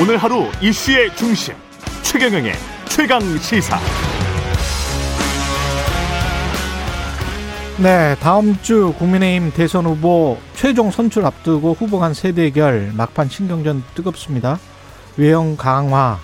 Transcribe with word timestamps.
오늘 0.00 0.16
하루 0.16 0.44
이슈의 0.62 1.16
중심 1.16 1.54
최경영의 2.02 2.52
최강 2.88 3.20
시사. 3.38 3.80
네, 7.82 8.14
다음 8.20 8.56
주 8.62 8.94
국민의힘 8.96 9.50
대선 9.52 9.86
후보 9.86 10.38
최종 10.54 10.92
선출 10.92 11.26
앞두고 11.26 11.74
후보 11.74 11.98
간 11.98 12.14
세대결 12.14 12.92
막판 12.94 13.28
신경전 13.28 13.82
뜨겁습니다. 13.96 14.60
외형 15.16 15.56
강화 15.56 16.20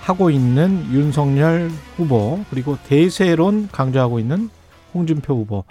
하고 0.00 0.30
있는 0.30 0.90
윤석열 0.90 1.70
후보 1.98 2.42
그리고 2.48 2.78
대세론 2.88 3.68
강조하고 3.70 4.20
있는 4.20 4.48
홍준표 4.94 5.34
후보 5.34 5.64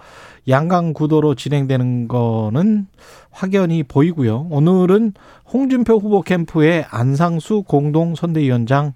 양강 0.48 0.94
구도로 0.94 1.36
진행되는 1.36 2.08
거는 2.08 2.88
확연히 3.30 3.84
보이고요. 3.84 4.48
오늘은 4.50 5.14
홍준표 5.52 5.98
후보 5.98 6.22
캠프의 6.22 6.86
안상수 6.90 7.64
공동 7.64 8.16
선대위원장 8.16 8.94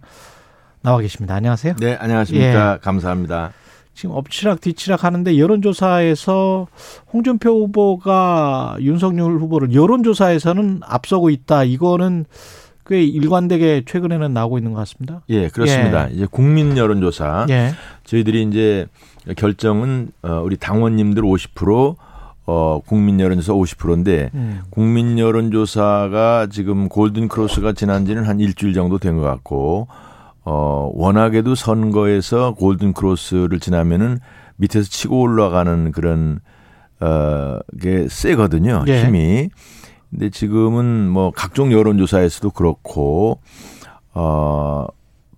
나와 0.81 0.99
계십니다. 0.99 1.35
안녕하세요. 1.35 1.75
네, 1.79 1.95
안녕하십니까. 1.95 2.73
예. 2.73 2.79
감사합니다. 2.81 3.51
지금 3.95 4.15
엎치락 4.15 4.61
뒤치락 4.61 5.03
하는데 5.05 5.37
여론조사에서 5.37 6.67
홍준표 7.13 7.49
후보가 7.49 8.77
윤석열 8.81 9.39
후보를 9.39 9.73
여론조사에서는 9.73 10.81
앞서고 10.83 11.29
있다. 11.29 11.63
이거는 11.63 12.25
꽤 12.87 13.03
일관되게 13.03 13.83
최근에는 13.85 14.33
나오고 14.33 14.57
있는 14.57 14.73
것 14.73 14.79
같습니다. 14.79 15.21
예, 15.29 15.47
그렇습니다. 15.49 16.09
예. 16.09 16.13
이제 16.13 16.27
국민 16.29 16.77
여론조사 16.77 17.47
예. 17.49 17.71
저희들이 18.03 18.43
이제 18.43 18.85
결정은 19.37 20.09
어 20.21 20.41
우리 20.43 20.55
당원님들 20.57 21.23
50% 21.23 21.95
어, 22.47 22.79
국민 22.85 23.19
여론조사 23.19 23.53
50%인데 23.53 24.29
음. 24.35 24.61
국민 24.69 25.17
여론조사가 25.17 26.47
지금 26.51 26.87
골든 26.89 27.27
크로스가 27.27 27.73
지난 27.73 28.05
지는 28.05 28.23
한 28.25 28.39
일주일 28.39 28.73
정도 28.73 28.99
된 28.99 29.15
것 29.17 29.23
같고 29.23 29.87
어, 30.43 30.91
워낙에도 30.93 31.55
선거에서 31.55 32.53
골든 32.53 32.93
크로스를 32.93 33.59
지나면은 33.59 34.19
밑에서 34.57 34.87
치고 34.87 35.21
올라가는 35.21 35.91
그런 35.91 36.39
어, 36.99 37.57
게 37.81 38.07
세거든요. 38.07 38.85
예. 38.87 39.03
힘이. 39.05 39.49
근데 40.15 40.29
지금은 40.29 41.09
뭐 41.09 41.31
각종 41.35 41.73
여론조사에서도 41.73 42.51
그렇고 42.51 43.39
어 44.13 44.87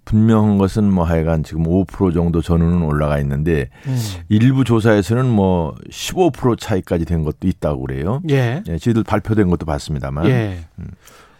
분명한 0.05 0.59
것은 0.59 0.83
뭐 0.93 1.03
하여간 1.03 1.43
지금 1.43 1.63
5% 1.63 2.13
정도 2.13 2.41
전후는 2.43 2.83
올라가 2.83 3.19
있는데 3.19 3.69
음. 3.87 3.97
일부 4.29 4.63
조사에서는 4.63 5.25
뭐 5.25 5.75
15% 5.89 6.59
차이까지 6.59 7.05
된 7.05 7.23
것도 7.23 7.47
있다고 7.47 7.81
그래요. 7.81 8.21
예. 8.29 8.63
예 8.67 8.77
저희들 8.77 9.03
발표된 9.03 9.49
것도 9.49 9.65
봤습니다만. 9.65 10.27
예. 10.27 10.59
음. 10.77 10.85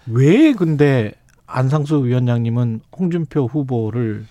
왜 0.07 0.51
근데 0.53 1.13
안상수 1.45 2.05
위원장님은 2.05 2.81
홍준표 2.97 3.45
후보를 3.45 4.25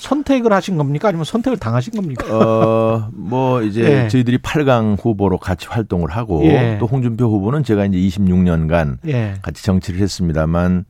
선택을 0.00 0.52
하신 0.52 0.76
겁니까? 0.78 1.08
아니면 1.08 1.24
선택을 1.24 1.58
당하신 1.58 1.92
겁니까? 1.92 2.24
어, 2.34 3.08
뭐 3.12 3.62
이제 3.62 4.04
예. 4.04 4.08
저희들이 4.08 4.38
8강 4.38 4.96
후보로 4.98 5.38
같이 5.38 5.66
활동을 5.68 6.10
하고 6.10 6.44
예. 6.44 6.78
또 6.80 6.86
홍준표 6.86 7.26
후보는 7.26 7.62
제가 7.62 7.84
이제 7.84 7.98
26년간 7.98 8.98
예. 9.08 9.34
같이 9.42 9.62
정치를 9.62 10.00
했습니다만 10.00 10.86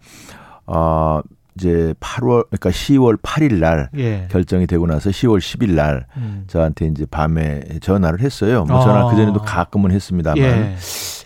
어 0.66 1.20
이제 1.56 1.92
8월 1.98 2.46
그러니까 2.48 2.70
10월 2.70 3.20
8일 3.20 3.58
날 3.58 3.90
예. 3.98 4.28
결정이 4.30 4.66
되고 4.68 4.86
나서 4.86 5.10
10월 5.10 5.38
10일 5.38 5.72
날 5.72 6.06
음. 6.16 6.44
저한테 6.46 6.86
이제 6.86 7.04
밤에 7.10 7.62
전화를 7.80 8.20
했어요. 8.20 8.64
뭐 8.64 8.80
전화 8.80 9.10
그 9.10 9.16
전에도 9.16 9.42
가끔은 9.42 9.90
했습니다만 9.90 10.76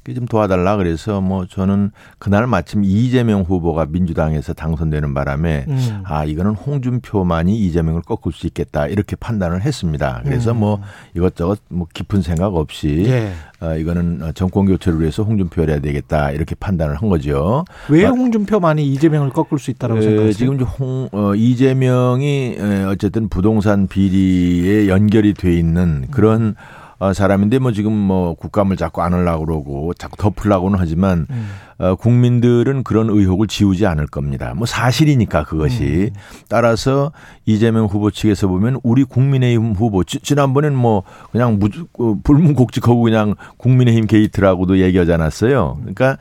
예. 0.08 0.14
좀 0.14 0.26
도와달라 0.26 0.76
그래서 0.76 1.20
뭐 1.20 1.46
저는 1.46 1.90
그날 2.18 2.46
마침 2.46 2.84
이재명 2.84 3.42
후보가 3.42 3.86
민주당에서 3.88 4.52
당선되는 4.52 5.14
바람에 5.14 5.64
음. 5.68 6.02
아 6.04 6.24
이거는 6.24 6.52
홍준표만이 6.52 7.56
이재명을 7.56 8.02
꺾을 8.02 8.32
수 8.32 8.46
있겠다 8.46 8.86
이렇게 8.86 9.16
판단을 9.16 9.62
했습니다. 9.62 10.20
그래서 10.24 10.52
음. 10.52 10.60
뭐 10.60 10.80
이것저것 11.14 11.58
뭐 11.68 11.86
깊은 11.92 12.22
생각 12.22 12.54
없이 12.54 13.04
예. 13.06 13.32
어, 13.60 13.76
이거는 13.76 14.32
정권 14.34 14.66
교체를 14.66 15.00
위해서 15.00 15.22
홍준표를 15.22 15.72
해야 15.72 15.80
되겠다 15.80 16.30
이렇게 16.32 16.54
판단을 16.54 16.96
한 16.96 17.08
거죠. 17.08 17.64
왜 17.88 18.04
홍준표만이 18.04 18.86
이재명을 18.92 19.30
꺾을 19.30 19.58
수 19.58 19.70
있다라고 19.70 20.02
생각하세요? 20.02 20.32
지금 20.32 20.60
홍 20.60 21.08
어, 21.12 21.34
이재명이 21.34 22.58
어쨌든 22.88 23.28
부동산 23.28 23.86
비리에 23.86 24.88
연결이 24.88 25.32
돼 25.34 25.56
있는 25.56 26.06
그런 26.10 26.42
음. 26.42 26.54
어, 26.98 27.12
사람인데 27.12 27.58
뭐 27.58 27.72
지금 27.72 27.92
뭐 27.92 28.34
국감을 28.34 28.76
자꾸 28.76 29.02
안 29.02 29.14
하려고 29.14 29.44
그러고 29.44 29.94
자꾸 29.94 30.16
덮으려고는 30.16 30.78
하지만 30.78 31.26
음. 31.30 31.50
어, 31.78 31.94
국민들은 31.96 32.84
그런 32.84 33.10
의혹을 33.10 33.48
지우지 33.48 33.86
않을 33.86 34.06
겁니다. 34.06 34.54
뭐 34.54 34.66
사실이니까 34.66 35.44
그것이 35.44 36.10
음. 36.14 36.20
따라서 36.48 37.12
이재명 37.46 37.86
후보 37.86 38.10
측에서 38.10 38.46
보면 38.46 38.80
우리 38.82 39.04
국민의힘 39.04 39.72
후보 39.72 40.04
지, 40.04 40.34
난번엔 40.34 40.74
뭐 40.74 41.02
그냥 41.32 41.58
무, 41.58 41.68
어, 41.98 42.16
불문곡직하고 42.22 43.02
그냥 43.02 43.34
국민의힘 43.56 44.06
게이트라고도 44.06 44.78
얘기하지 44.78 45.12
않았어요. 45.12 45.78
그러니까 45.80 46.16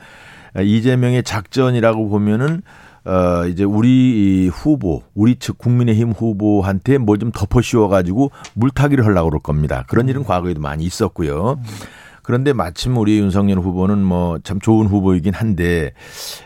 이재명의 0.60 1.22
작전이라고 1.24 2.08
보면은 2.08 2.62
어, 3.04 3.46
이제 3.46 3.64
우리 3.64 4.48
후보, 4.48 5.02
우리 5.14 5.36
측 5.36 5.58
국민의힘 5.58 6.12
후보한테 6.12 6.98
뭐좀 6.98 7.32
덮어 7.32 7.60
씌워가지고 7.60 8.30
물타기를 8.54 9.04
하려고 9.04 9.30
그럴 9.30 9.40
겁니다. 9.42 9.84
그런 9.88 10.08
일은 10.08 10.24
과거에도 10.24 10.60
많이 10.60 10.84
있었고요. 10.84 11.58
그런데 12.22 12.54
마침 12.54 12.96
우리 12.96 13.18
윤석열 13.18 13.58
후보는 13.58 13.98
뭐 13.98 14.38
참 14.42 14.58
좋은 14.58 14.86
후보이긴 14.86 15.34
한데 15.34 15.92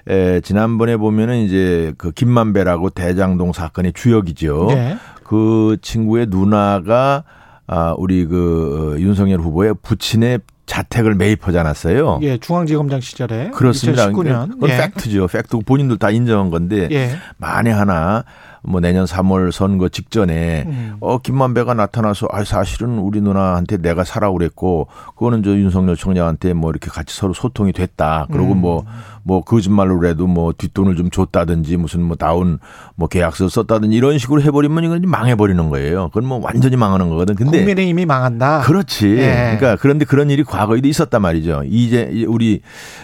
에, 0.09 0.41
지난번에 0.41 0.97
보면은 0.97 1.39
이제 1.39 1.95
그 1.99 2.11
김만배라고 2.11 2.91
대장동 2.91 3.53
사건의 3.53 3.93
주역이죠. 3.93 4.67
네. 4.71 4.97
그 5.23 5.77
친구의 5.81 6.27
누나가 6.31 7.23
아 7.69 7.95
우리 7.97 8.25
그 8.27 8.97
어, 8.97 9.01
윤석열 9.01 9.41
후보의 9.41 9.75
부친의 9.83 10.41
자택을 10.69 11.15
매입하지 11.15 11.59
않았어요. 11.59 12.21
예, 12.23 12.39
중앙지검장 12.39 13.01
시절에 13.01 13.51
그렇습니다. 13.51 14.11
2019년. 14.11 14.51
그건 14.53 14.71
예. 14.71 14.77
팩트죠. 14.77 15.27
팩트. 15.27 15.59
본인들 15.67 15.99
다 15.99 16.11
인정한 16.11 16.51
건데 16.51 16.89
예. 16.93 17.17
만에 17.39 17.73
하나 17.73 18.25
뭐 18.63 18.81
내년 18.81 19.05
3월 19.05 19.53
선거 19.53 19.89
직전에 19.89 20.65
음. 20.67 20.97
어 21.01 21.19
김만배가 21.19 21.75
나타나서 21.75 22.29
아 22.31 22.45
사실은 22.45 22.99
우리 22.99 23.21
누나한테 23.21 23.79
내가 23.79 24.05
사라고 24.05 24.39
그랬고 24.39 24.89
그거는 25.15 25.43
저 25.43 25.51
윤석열 25.51 25.97
총장한테 25.97 26.53
뭐 26.55 26.71
이렇게 26.71 26.91
같이 26.91 27.15
서로 27.17 27.33
소통이 27.33 27.73
됐다. 27.73 28.27
그리고 28.31 28.55
뭐뭐 28.55 28.81
음. 28.81 28.87
뭐 29.23 29.43
거짓말로 29.43 29.99
그래도 29.99 30.27
뭐 30.27 30.53
뒷돈을 30.57 30.97
좀 30.97 31.11
줬다든지 31.11 31.77
무슨 31.77 32.03
뭐 32.03 32.17
다운 32.17 32.59
뭐 32.95 33.09
계약서 33.09 33.49
썼다든지 33.49 33.97
이런 33.97 34.19
식으로 34.19 34.43
해버리면 34.43 34.85
이건 34.85 35.03
망해 35.07 35.35
버리는 35.35 35.69
거예요. 35.69 36.09
그건 36.09 36.27
뭐 36.27 36.41
완전히 36.43 36.77
망하는 36.77 37.09
거거든. 37.09 37.35
근데 37.35 37.59
국민의힘이 37.59 38.07
망한다. 38.07 38.63
그렇지. 38.63 39.09
예. 39.19 39.57
그러니까 39.59 39.77
그런데 39.77 40.05
그런 40.05 40.31
일이 40.31 40.45
과거에도 40.45 40.89
있었단 40.89 41.23
말이죠. 41.23 41.63
이제 41.67 42.25
우리 42.27 42.63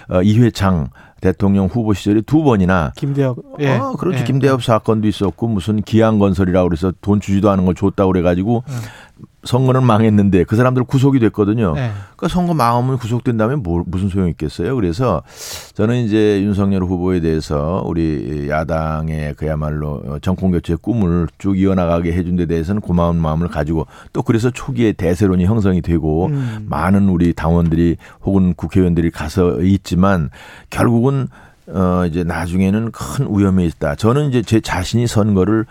어, 0.09 0.23
이회창 0.23 0.89
대통령 1.25 1.69
후보 1.69 1.95
시절에 1.95 2.21
두 2.21 2.43
번이나 2.43 2.93
김대엽 2.97 3.39
예. 3.61 3.77
어, 3.79 3.93
그렇죠. 3.93 4.21
예. 4.21 4.25
김대엽 4.25 4.63
사건도 4.63 5.09
있었고 5.09 5.49
무슨 5.49 5.81
기안건설이라고 5.81 6.69
그래서 6.69 6.93
돈 7.01 7.19
주지도 7.19 7.49
않은 7.51 7.65
걸 7.65 7.75
줬다고 7.75 8.13
그래가지고 8.13 8.63
음. 8.69 8.79
선거는 9.45 9.85
망했는데 9.85 10.45
그 10.45 10.57
사람들 10.57 10.85
구속이 10.85 11.19
됐거든요. 11.21 11.75
네. 11.75 11.93
그러니까 12.17 12.29
선거 12.29 12.55
망하면 12.55 12.99
구속된다면 12.99 13.63
뭐, 13.63 13.85
무슨 13.87 14.09
소용이 14.09 14.31
있겠어요. 14.31 14.75
그래서 14.75 15.23
저는 15.75 16.05
이제 16.05 16.43
윤석열 16.43 16.83
후보에 16.83 17.21
대해서 17.21 17.83
우리 17.87 18.49
야당의 18.49 19.35
그야말로 19.35 20.03
정권 20.23 20.51
교체 20.51 20.75
꿈을 20.75 21.29
쭉 21.39 21.59
이어나가게 21.59 22.13
해준 22.13 22.37
데 22.37 22.47
대해서는 22.47 22.81
고마운 22.81 23.17
마음을 23.17 23.49
가지고 23.49 23.87
또 24.13 24.23
그래서 24.23 24.51
초기에 24.51 24.93
대세론이 24.93 25.45
형성이 25.45 25.83
되고 25.83 26.27
음. 26.27 26.67
많은 26.69 27.09
우리 27.09 27.33
당원들이 27.35 27.97
혹은 28.23 28.55
국회의원들이 28.55 29.11
가서 29.11 29.61
있지만 29.61 30.31
결국은 30.71 31.29
어 31.67 32.05
이제 32.07 32.25
나중에는 32.25 32.91
큰 32.93 33.27
위험이 33.31 33.67
있다. 33.67 33.95
저는 33.95 34.29
이제 34.29 34.43
제 34.43 34.61
자신이 34.61 35.07
선거를 35.07 35.65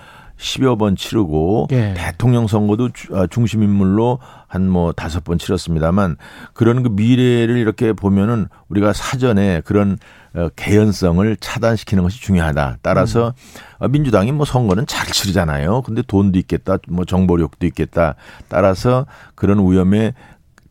10여 0.44 0.78
번 0.78 0.96
치르고 0.98 1.68
예. 1.72 1.94
대통령 1.96 2.48
선거도 2.48 2.90
아, 3.14 3.28
중심 3.28 3.64
인물로 3.64 4.20
한 4.48 4.64
뭐 4.74 4.92
다섯 4.92 5.24
번 5.24 5.38
치렀습니다만 5.38 6.18
그런 6.54 6.84
그 6.84 6.90
미래를 6.90 7.58
이렇게 7.58 7.94
보면은 7.94 8.48
우리가 8.70 8.94
사전에 8.94 9.62
그런 9.66 9.98
어, 10.36 10.50
개연성을 10.56 11.36
차단시키는 11.38 12.04
것이 12.04 12.20
중요하다. 12.22 12.78
따라서 12.82 13.34
음. 13.82 13.92
민주당이 13.92 14.32
뭐 14.32 14.46
선거는 14.46 14.86
잘 14.88 15.06
치르잖아요. 15.08 15.82
근데 15.84 16.02
돈도 16.02 16.40
있겠다, 16.40 16.78
뭐 16.88 17.06
정보력도 17.06 17.66
있겠다. 17.68 18.16
따라서 18.48 19.06
그런 19.36 19.60
위험에 19.60 20.14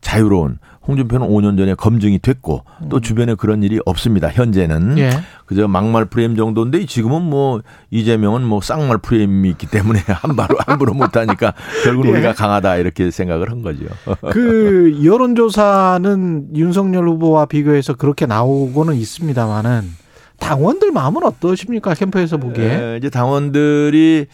자유로운 0.01 0.59
홍준표는 0.87 1.27
5년 1.27 1.57
전에 1.57 1.75
검증이 1.75 2.19
됐고 2.19 2.63
또 2.89 2.97
음. 2.97 3.01
주변에 3.01 3.35
그런 3.35 3.63
일이 3.63 3.79
없습니다. 3.85 4.29
현재는 4.29 4.97
예. 4.97 5.11
그저 5.45 5.67
막말 5.67 6.05
프레임 6.05 6.35
정도인데 6.35 6.85
지금은 6.85 7.21
뭐 7.21 7.61
이재명은 7.91 8.43
뭐 8.43 8.61
쌍말 8.61 8.97
프레임이 8.97 9.49
있기 9.51 9.67
때문에 9.67 9.99
한바로 10.07 10.57
함부로 10.65 10.93
못하니까 10.93 11.53
결국 11.83 12.05
은 12.05 12.09
예. 12.11 12.13
우리가 12.15 12.33
강하다 12.33 12.77
이렇게 12.77 13.11
생각을 13.11 13.49
한 13.49 13.61
거죠. 13.61 13.85
그 14.31 14.99
여론조사는 15.03 16.55
윤석열 16.55 17.07
후보와 17.07 17.45
비교해서 17.45 17.93
그렇게 17.93 18.25
나오고는 18.25 18.95
있습니다만은 18.95 20.03
당원들 20.39 20.91
마음은 20.91 21.23
어떠십니까? 21.23 21.93
캠프에서 21.93 22.37
보기에. 22.37 22.65
에, 22.65 22.97
이제 22.97 23.09
당원들이 23.09 24.27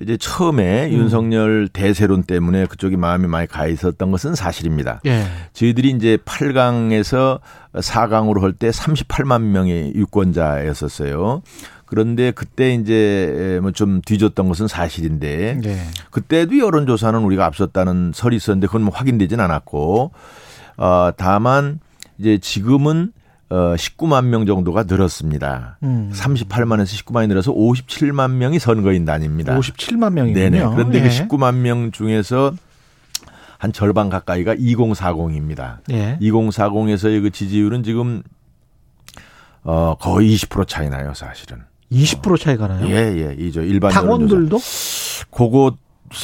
이제 0.00 0.16
처음에 0.16 0.86
음. 0.86 0.92
윤석열 0.92 1.68
대세론 1.68 2.22
때문에 2.22 2.66
그쪽이 2.66 2.96
마음이 2.96 3.26
많이 3.26 3.46
가 3.46 3.66
있었던 3.66 4.10
것은 4.10 4.34
사실입니다. 4.34 5.00
예. 5.06 5.24
저희들이 5.52 5.90
이제 5.90 6.16
8강에서 6.24 7.40
4강으로 7.74 8.40
할 8.40 8.52
때 8.54 8.70
38만 8.70 9.42
명의 9.42 9.92
유권자였었어요. 9.94 11.42
그런데 11.86 12.30
그때 12.30 12.72
이제 12.74 13.58
뭐 13.62 13.72
좀 13.72 14.00
뒤졌던 14.00 14.48
것은 14.48 14.68
사실인데 14.68 15.60
네. 15.62 15.76
그때도 16.10 16.58
여론조사는 16.58 17.20
우리가 17.20 17.44
앞섰다는 17.46 18.12
설이 18.14 18.36
있었는데 18.36 18.68
그건 18.68 18.82
뭐 18.82 18.94
확인되진 18.94 19.40
않았고 19.40 20.12
어 20.76 21.10
다만 21.16 21.80
이제 22.18 22.38
지금은 22.38 23.12
어 23.50 23.74
19만 23.74 24.26
명 24.26 24.46
정도가 24.46 24.84
늘었습니다. 24.84 25.78
음. 25.82 26.12
38만에서 26.14 27.04
19만이 27.04 27.26
늘어서 27.28 27.52
57만 27.52 28.30
명이 28.32 28.60
선거인단입니다. 28.60 29.58
57만 29.58 30.12
명이군요. 30.12 30.50
네네. 30.50 30.74
그런데 30.74 31.00
그 31.00 31.06
예. 31.06 31.08
그 31.08 31.28
19만 31.28 31.56
명 31.56 31.90
중에서 31.90 32.52
한 33.58 33.72
절반 33.72 34.08
가까이가 34.08 34.54
2040입니다. 34.54 35.78
예. 35.90 36.16
2040에서의 36.20 37.22
그 37.22 37.30
지지율은 37.30 37.82
지금 37.82 38.22
어 39.64 39.96
거의 39.98 40.32
20% 40.34 40.68
차이 40.68 40.88
나요, 40.88 41.12
사실은. 41.12 41.58
20% 41.90 42.38
차이가 42.38 42.68
나요? 42.68 42.86
예, 42.86 42.94
예. 43.16 43.34
이죠. 43.36 43.62
일반 43.62 43.90
당원들도? 43.90 44.58
그것 45.32 45.74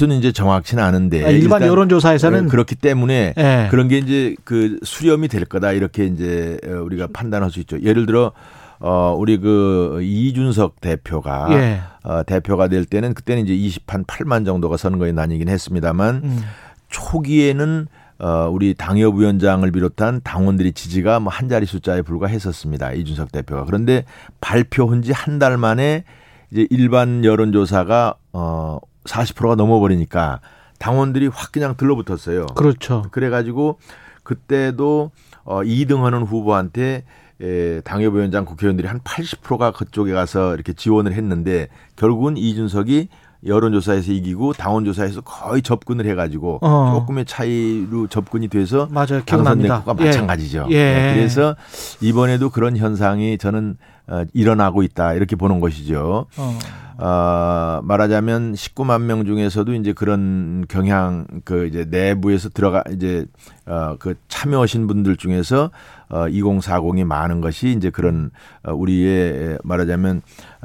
은 0.02 0.10
이제 0.10 0.32
정확치는 0.32 0.82
않은데 0.82 1.24
아, 1.24 1.28
일반 1.30 1.62
여론조사에서는 1.62 2.48
그렇기 2.48 2.74
때문에 2.74 3.34
예. 3.36 3.68
그런 3.70 3.86
게 3.88 3.98
이제 3.98 4.34
그 4.44 4.78
수렴이 4.82 5.28
될 5.28 5.44
거다 5.44 5.72
이렇게 5.72 6.06
이제 6.06 6.58
우리가 6.64 7.08
판단할 7.12 7.50
수 7.50 7.60
있죠. 7.60 7.80
예를 7.80 8.04
들어 8.06 8.32
어 8.80 9.14
우리 9.16 9.38
그 9.38 10.00
이준석 10.02 10.80
대표가 10.80 11.46
예. 11.52 11.80
어 12.02 12.22
대표가 12.24 12.68
될 12.68 12.84
때는 12.84 13.14
그때는 13.14 13.46
이제 13.46 13.54
20한 13.54 14.04
8만 14.06 14.44
정도가 14.44 14.76
선거에 14.76 15.12
나뉘긴 15.12 15.48
했습니다만 15.48 16.14
음. 16.24 16.40
초기에는 16.88 17.86
어, 18.18 18.48
우리 18.50 18.72
당협위원장을 18.74 19.70
비롯한 19.70 20.22
당원들의 20.24 20.72
지지가 20.72 21.20
뭐 21.20 21.30
한 21.30 21.48
자리 21.48 21.66
숫자에 21.66 22.00
불과했었습니다. 22.02 22.92
이준석 22.92 23.30
대표가. 23.30 23.64
그런데 23.66 24.04
발표한 24.40 25.02
지 25.02 25.12
한 25.12 25.38
달 25.38 25.58
만에 25.58 26.04
이제 26.50 26.66
일반 26.70 27.24
여론조사가 27.24 28.14
어, 28.32 28.78
40%가 29.06 29.54
넘어버리니까 29.54 30.40
당원들이 30.78 31.28
확 31.28 31.52
그냥 31.52 31.76
들러붙었어요. 31.76 32.46
그렇죠. 32.54 33.04
그래가지고 33.10 33.78
그때도 34.22 35.10
어, 35.44 35.62
2등 35.62 36.02
하는 36.02 36.22
후보한테 36.22 37.04
에, 37.40 37.80
당협위원장 37.82 38.44
국회의원들이 38.44 38.88
한 38.88 39.00
80%가 39.00 39.70
그쪽에 39.70 40.12
가서 40.12 40.54
이렇게 40.54 40.72
지원을 40.72 41.12
했는데 41.12 41.68
결국은 41.94 42.36
이준석이 42.36 43.08
여론조사에서 43.44 44.12
이기고 44.12 44.54
당원조사에서 44.54 45.20
거의 45.22 45.62
접근을 45.62 46.06
해가지고 46.06 46.60
어. 46.62 46.92
조금의 46.94 47.24
차이로 47.26 48.08
접근이 48.08 48.48
돼서 48.48 48.88
맞아요. 48.90 49.22
기억납니다. 49.24 49.82
과 49.82 49.94
예. 50.00 50.06
마찬가지죠. 50.06 50.66
예. 50.70 50.94
네. 50.94 51.14
그래서 51.14 51.56
이번에도 52.00 52.50
그런 52.50 52.76
현상이 52.76 53.38
저는 53.38 53.76
어, 54.08 54.22
일어나고 54.32 54.82
있다 54.82 55.14
이렇게 55.14 55.36
보는 55.36 55.60
것이죠. 55.60 56.26
어. 56.36 56.58
어, 56.98 57.80
말하자면 57.82 58.54
19만 58.54 59.02
명 59.02 59.26
중에서도 59.26 59.74
이제 59.74 59.92
그런 59.92 60.64
경향 60.68 61.26
그 61.44 61.66
이제 61.66 61.84
내부에서 61.88 62.48
들어가 62.48 62.82
이제 62.90 63.26
어, 63.66 63.96
그 63.98 64.14
참여하신 64.28 64.86
분들 64.86 65.16
중에서 65.16 65.70
어, 66.08 66.26
2040이 66.26 67.04
많은 67.04 67.40
것이 67.40 67.70
이제 67.70 67.90
그런 67.90 68.30
어, 68.62 68.72
우리의 68.72 69.58
말하자면 69.64 70.22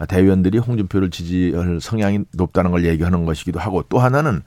대의원들이 0.07 0.59
홍준표를 0.59 1.09
지지할 1.09 1.79
성향이 1.81 2.25
높다는 2.33 2.71
걸 2.71 2.85
얘기하는 2.85 3.25
것이기도 3.25 3.59
하고 3.59 3.83
또 3.89 3.99
하나는 3.99 4.41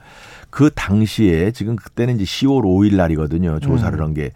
그 0.49 0.69
당시에 0.73 1.51
지금 1.51 1.75
그때는 1.75 2.15
이제 2.15 2.23
10월 2.23 2.63
5일 2.63 2.95
날이거든요. 2.95 3.59
조사를 3.59 3.99
음. 3.99 4.03
한 4.03 4.13
게. 4.13 4.31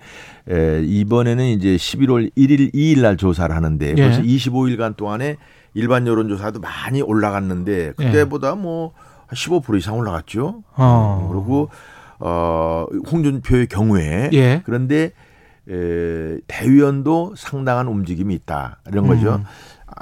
에, 0.50 0.82
이번에는 0.84 1.46
이제 1.46 1.76
11월 1.76 2.30
1일, 2.36 2.74
2일 2.74 3.02
날 3.02 3.16
조사를 3.16 3.56
하는데 3.56 3.94
예. 3.98 4.02
벌써 4.02 4.22
25일간 4.22 4.98
동안에 4.98 5.38
일반 5.74 6.08
여론조사도 6.08 6.60
많이 6.60 7.02
올라갔는데 7.02 7.94
그때보다 7.96 8.50
예. 8.50 8.62
뭐15% 8.62 9.78
이상 9.78 9.98
올라갔죠. 9.98 10.64
어. 10.76 11.30
그리고 11.32 11.70
어 12.20 12.86
홍준표의 13.10 13.68
경우에 13.68 14.30
예. 14.34 14.62
그런데 14.66 15.12
에, 15.70 16.40
대위원도 16.48 17.34
상당한 17.36 17.88
움직임이 17.88 18.34
있다 18.34 18.80
이런 18.88 19.08
거죠. 19.08 19.44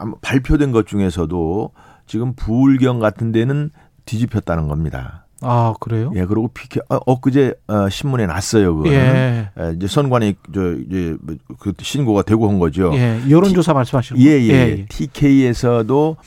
음. 0.04 0.14
발표된 0.22 0.72
것 0.72 0.88
중에서도 0.88 1.72
지금 2.06 2.34
부울경 2.36 3.00
같은 3.00 3.32
데는 3.32 3.72
뒤집혔다는 4.06 4.68
겁니다. 4.68 5.26
아 5.42 5.74
그래요? 5.80 6.12
예, 6.16 6.26
그리고 6.26 6.48
피케 6.48 6.80
어, 6.90 6.98
엊그제 7.06 7.54
어, 7.68 7.90
신문에 7.90 8.26
났어요. 8.26 8.76
그거는 8.76 8.98
예. 8.98 9.52
예, 9.60 9.74
이제 9.76 9.88
선관위 9.88 10.36
저 10.54 10.74
이제 10.74 11.16
그 11.60 11.74
신고가 11.80 12.24
되고 12.24 12.50
한 12.50 12.58
거죠. 12.58 12.92
예, 12.96 13.22
여론조사 13.30 13.74
말씀하시는 13.74 14.20
예, 14.22 14.30
예, 14.30 14.48
예, 14.48 14.54
예. 14.80 14.86
TK에서도 14.90 16.18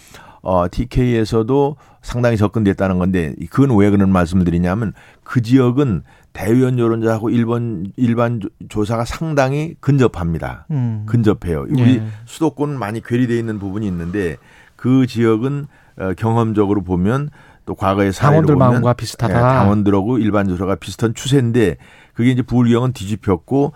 어 0.43 0.67
TK에서도 0.71 1.77
상당히 2.03 2.37
접근됐다는 2.37 2.99
건데 2.99 3.35
그건 3.51 3.77
왜 3.77 3.91
그런 3.91 4.11
말씀을 4.11 4.45
드리냐면 4.45 4.93
그 5.25 5.43
지역은 5.43 6.03
대의원 6.33 6.79
여론조사하고 6.79 7.31
일본 7.31 7.93
일반 7.97 8.41
조사가 8.69 9.05
상당히 9.05 9.75
근접합니다. 9.81 10.67
음. 10.71 11.05
근접해요. 11.07 11.67
우리 11.69 11.97
예. 11.97 12.07
수도권은 12.25 12.79
많이 12.79 13.03
괴리돼 13.03 13.37
있는 13.39 13.59
부분이 13.59 13.87
있는데 13.87 14.37
그 14.77 15.07
지역은 15.07 15.67
어, 15.99 16.13
경험적으로 16.17 16.83
보면 16.83 17.31
또 17.67 17.75
과거의 17.75 18.13
사례로 18.13 18.47
당원들 18.47 18.55
보면 18.55 18.71
마음과 18.71 18.93
비슷하다. 18.95 19.35
네, 19.35 19.41
당원들하고 19.41 20.19
일반 20.19 20.49
조사가 20.49 20.77
비슷한 20.77 21.15
추세인데 21.15 21.77
그게 22.15 22.31
이제 22.31 22.43
부울경은 22.43 22.93
뒤집혔고 22.93 23.65
어, 23.67 23.73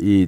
이 0.00 0.26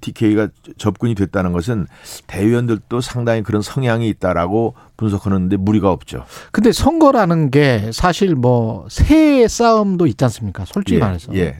TK가 0.00 0.48
접근이 0.76 1.14
됐다는 1.14 1.52
것은 1.52 1.86
대의원들도 2.26 3.00
상당히 3.00 3.42
그런 3.42 3.62
성향이 3.62 4.08
있다라고 4.08 4.74
분석하는데 4.96 5.56
무리가 5.56 5.90
없죠. 5.90 6.24
근데 6.50 6.72
선거라는 6.72 7.50
게 7.50 7.90
사실 7.92 8.34
뭐 8.34 8.86
새 8.88 9.46
싸움도 9.48 10.06
있지 10.06 10.24
않습니까? 10.24 10.64
솔직히 10.64 10.96
예, 10.96 11.00
말해서. 11.00 11.34
예. 11.34 11.58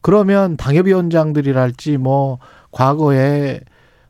그러면 0.00 0.56
당협위원장들이랄지 0.56 1.96
뭐 1.98 2.38
과거에 2.70 3.60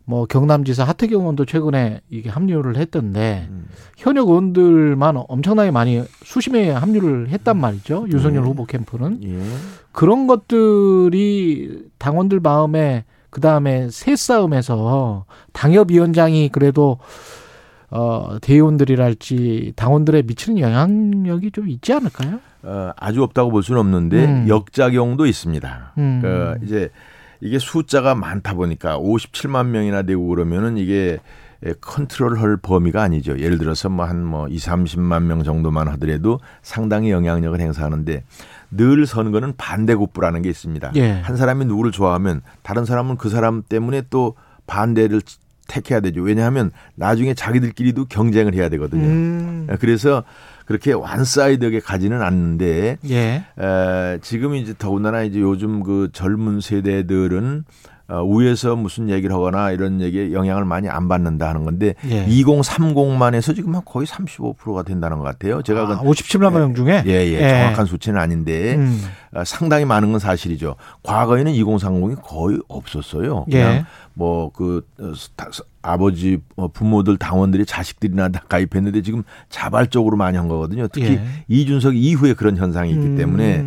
뭐 0.08 0.24
경남지사 0.24 0.84
하태경 0.84 1.20
의원도 1.20 1.44
최근에 1.44 2.00
이게 2.08 2.30
합류를 2.30 2.78
했던데 2.78 3.46
음. 3.50 3.66
현역 3.98 4.28
의원들만 4.28 5.22
엄청나게 5.28 5.70
많이 5.70 6.02
수심에 6.24 6.70
합류를 6.70 7.28
했단 7.28 7.58
말이죠. 7.58 8.06
윤석열 8.10 8.42
예. 8.42 8.48
후보 8.48 8.64
캠프는 8.64 9.20
예. 9.22 9.38
그런 9.92 10.26
것들이 10.26 11.82
당원들 11.98 12.40
마음에 12.40 13.04
그 13.28 13.42
다음에 13.42 13.90
새 13.90 14.16
싸움에서 14.16 15.26
당협위원장이 15.52 16.48
그래도 16.48 16.96
어 17.90 18.38
대의원들이랄지 18.40 19.74
당원들에 19.76 20.22
미치는 20.22 20.58
영향력이 20.58 21.50
좀 21.50 21.68
있지 21.68 21.92
않을까요? 21.92 22.40
어, 22.62 22.92
아주 22.96 23.22
없다고 23.22 23.50
볼 23.50 23.62
수는 23.62 23.78
없는데 23.78 24.24
음. 24.24 24.48
역작용도 24.48 25.26
있습니다. 25.26 25.92
음. 25.98 26.20
그 26.22 26.54
이제 26.64 26.88
이게 27.40 27.58
숫자가 27.58 28.14
많다 28.14 28.54
보니까 28.54 28.98
57만 28.98 29.66
명이나 29.66 30.02
되고 30.02 30.26
그러면은 30.26 30.76
이게 30.76 31.18
컨트롤할 31.80 32.58
범위가 32.58 33.02
아니죠. 33.02 33.38
예를 33.38 33.58
들어서 33.58 33.88
뭐 33.88 34.04
한뭐 34.04 34.24
뭐 34.24 34.48
2, 34.48 34.56
30만 34.56 35.24
명 35.24 35.42
정도만 35.42 35.88
하더라도 35.88 36.40
상당히 36.62 37.10
영향력을 37.10 37.58
행사하는데 37.60 38.22
늘 38.70 39.06
선거는 39.06 39.54
반대급부라는 39.56 40.42
게 40.42 40.50
있습니다. 40.50 40.92
예. 40.96 41.10
한 41.10 41.36
사람이 41.36 41.64
누구를 41.64 41.90
좋아하면 41.90 42.42
다른 42.62 42.84
사람은 42.84 43.16
그 43.16 43.28
사람 43.28 43.62
때문에 43.62 44.02
또 44.10 44.34
반대를 44.66 45.22
택해야 45.66 46.00
되죠. 46.00 46.22
왜냐하면 46.22 46.70
나중에 46.94 47.34
자기들끼리도 47.34 48.06
경쟁을 48.06 48.54
해야 48.54 48.68
되거든요. 48.68 49.04
음. 49.04 49.66
그래서 49.80 50.24
그렇게 50.68 50.92
완사이드하게 50.92 51.80
가지는 51.80 52.20
않는데 52.20 52.98
예. 53.08 53.44
에, 53.58 54.18
지금 54.20 54.54
이제 54.54 54.74
더군다나 54.76 55.22
이제 55.22 55.40
요즘 55.40 55.82
그 55.82 56.10
젊은 56.12 56.60
세대들은 56.60 57.64
어, 58.10 58.24
위에서 58.24 58.74
무슨 58.74 59.10
얘기를 59.10 59.34
하거나 59.34 59.70
이런 59.70 60.00
얘기에 60.00 60.32
영향을 60.32 60.64
많이 60.64 60.88
안 60.88 61.08
받는다 61.08 61.46
하는 61.46 61.64
건데 61.64 61.94
예. 62.08 62.24
2030만 62.26 63.34
해서 63.34 63.52
지금 63.52 63.78
거의 63.84 64.06
35%가 64.06 64.82
된다는 64.82 65.18
것 65.18 65.24
같아요. 65.24 65.60
제가 65.60 65.82
아, 65.82 66.00
57만 66.00 66.54
명 66.54 66.74
중에 66.74 67.02
예, 67.06 67.10
예, 67.10 67.32
예. 67.32 67.48
정확한 67.50 67.84
수치는 67.84 68.18
아닌데 68.18 68.76
음. 68.76 68.98
어, 69.34 69.44
상당히 69.44 69.84
많은 69.84 70.10
건 70.10 70.20
사실이죠. 70.20 70.76
과거에는 71.02 71.52
2030이 71.52 72.22
거의 72.22 72.58
없었어요. 72.68 73.44
그냥 73.44 73.72
예. 73.72 73.84
뭐그 74.14 74.86
어, 75.00 75.12
아버지 75.82 76.38
어, 76.56 76.68
부모들 76.68 77.18
당원들이 77.18 77.66
자식들이나 77.66 78.30
다 78.30 78.42
가입했는데 78.48 79.02
지금 79.02 79.22
자발적으로 79.50 80.16
많이 80.16 80.38
한 80.38 80.48
거거든요. 80.48 80.88
특히 80.88 81.12
예. 81.12 81.22
이준석 81.48 81.94
이후에 81.94 82.32
그런 82.32 82.56
현상이 82.56 82.90
있기 82.90 83.06
음. 83.06 83.16
때문에 83.16 83.66